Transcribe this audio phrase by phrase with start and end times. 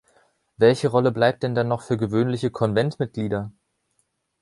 [0.57, 3.51] Welche Rolle bleibt denn dann noch für gewöhnliche Konventmitglieder?